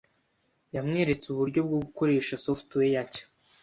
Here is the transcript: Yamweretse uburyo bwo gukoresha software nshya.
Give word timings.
Yamweretse 0.75 1.25
uburyo 1.29 1.59
bwo 1.67 1.77
gukoresha 1.85 2.41
software 2.45 2.93
nshya. 3.05 3.23